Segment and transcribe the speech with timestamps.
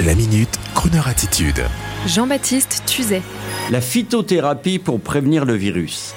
[0.00, 1.62] La minute, Kroneur attitude.
[2.06, 3.22] Jean-Baptiste Tuzet.
[3.70, 6.14] La phytothérapie pour prévenir le virus.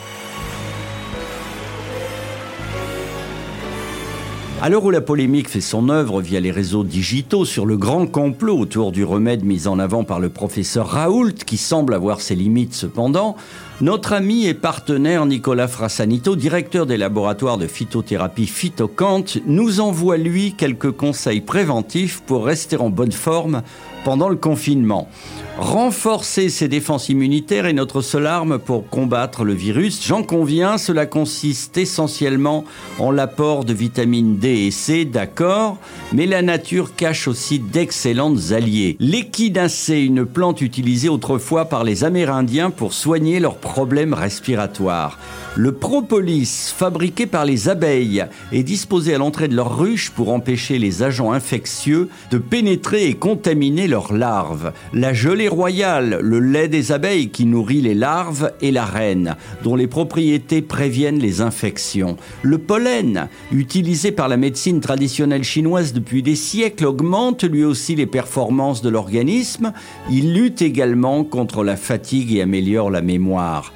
[4.66, 8.08] À l'heure où la polémique fait son œuvre via les réseaux digitaux sur le grand
[8.08, 12.34] complot autour du remède mis en avant par le professeur Raoult, qui semble avoir ses
[12.34, 13.36] limites cependant,
[13.80, 20.56] notre ami et partenaire Nicolas Frassanito, directeur des laboratoires de phytothérapie Phytocante, nous envoie lui
[20.56, 23.62] quelques conseils préventifs pour rester en bonne forme
[24.06, 25.10] pendant le confinement.
[25.58, 30.06] Renforcer ses défenses immunitaires est notre seule arme pour combattre le virus.
[30.06, 32.66] J'en conviens, cela consiste essentiellement
[33.00, 35.78] en l'apport de vitamines D et C, d'accord,
[36.12, 38.98] mais la nature cache aussi d'excellentes alliés.
[39.00, 45.18] L'équidacée, une plante utilisée autrefois par les Amérindiens pour soigner leurs problèmes respiratoires.
[45.56, 50.80] Le propolis, fabriqué par les abeilles, est disposé à l'entrée de leur ruche pour empêcher
[50.80, 54.74] les agents infectieux de pénétrer et contaminer leurs larves.
[54.92, 59.78] La gelée royale, le lait des abeilles qui nourrit les larves et la reine, dont
[59.78, 62.18] les propriétés préviennent les infections.
[62.42, 68.06] Le pollen, utilisé par la médecine traditionnelle chinoise depuis des siècles, augmente lui aussi les
[68.06, 69.72] performances de l'organisme.
[70.12, 73.72] Il lutte également contre la fatigue et améliore la mémoire.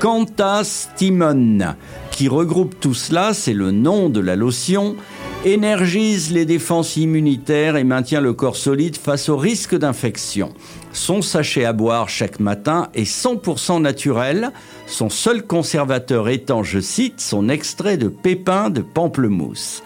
[0.00, 1.76] Cantastimon,
[2.10, 4.96] qui regroupe tout cela, c'est le nom de la lotion,
[5.44, 10.50] énergise les défenses immunitaires et maintient le corps solide face au risque d'infection.
[10.92, 14.52] Son sachet à boire chaque matin est 100% naturel,
[14.86, 19.82] son seul conservateur étant, je cite, son extrait de pépins de pamplemousse.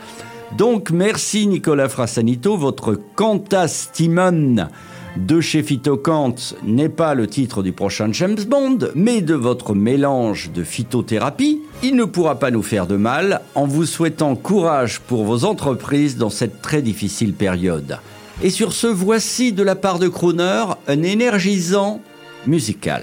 [0.59, 4.69] Donc merci Nicolas Frassanito, votre Cantastimon
[5.17, 10.51] de chez Phytocante n'est pas le titre du prochain James Bond, mais de votre mélange
[10.53, 11.63] de phytothérapie.
[11.83, 16.17] Il ne pourra pas nous faire de mal en vous souhaitant courage pour vos entreprises
[16.17, 17.99] dans cette très difficile période.
[18.43, 22.01] Et sur ce, voici de la part de Crooner un énergisant
[22.47, 23.03] musical.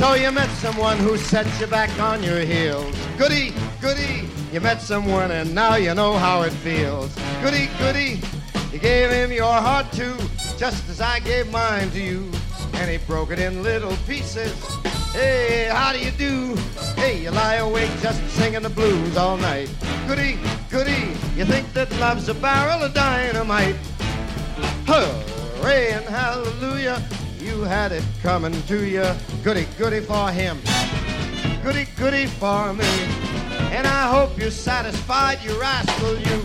[0.00, 2.96] So you met someone who set you back on your heels.
[3.18, 3.52] Goody,
[3.82, 7.14] goody, you met someone and now you know how it feels.
[7.42, 8.18] Goody, goody,
[8.72, 10.16] you gave him your heart too,
[10.56, 12.30] just as I gave mine to you.
[12.76, 14.54] And he broke it in little pieces.
[15.12, 16.56] Hey, how do you do?
[16.96, 19.68] Hey, you lie awake just singing the blues all night.
[20.08, 20.38] Goody,
[20.70, 23.76] goody, you think that love's a barrel of dynamite.
[24.86, 27.02] Hooray and hallelujah,
[27.40, 29.04] you had it coming to you.
[29.42, 30.58] Goody, goody for him.
[31.62, 32.84] Goody, goody for me.
[33.72, 36.42] And I hope you're satisfied, you rascal, you.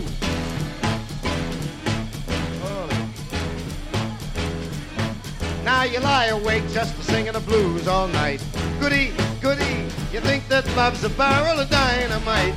[5.64, 8.40] Now you lie awake just singing the blues all night.
[8.78, 12.54] Goody, goody, you think that love's a barrel of dynamite.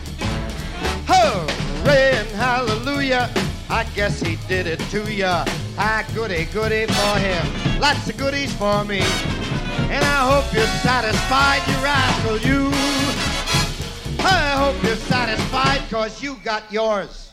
[1.08, 3.30] Hooray and hallelujah,
[3.68, 5.44] I guess he did it to ya.
[5.80, 7.69] Ah, goody, goody for him.
[7.80, 9.02] Lots of goodies for me.
[9.90, 12.70] And I hope you're satisfied, you rascal, you.
[14.20, 17.32] I hope you're satisfied, cause you got yours.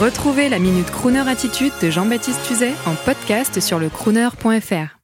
[0.00, 5.01] Retrouvez la Minute Crooner Attitude de Jean-Baptiste Tuzet en podcast sur le crooner.fr.